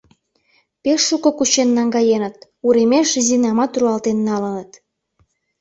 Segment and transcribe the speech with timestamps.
[0.83, 4.71] Пеш шуко кучен наҥгаеныт, уремеш Зинамат руалтен налыныт.